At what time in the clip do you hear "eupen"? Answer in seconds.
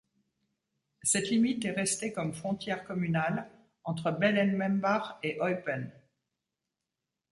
5.39-5.91